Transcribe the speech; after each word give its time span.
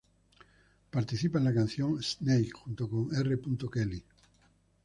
Participa 0.89 1.37
en 1.37 1.43
la 1.43 1.53
canción 1.53 2.01
"Snake" 2.01 2.49
junto 2.53 2.89
R. 3.15 3.39
Kelly. 3.71 4.03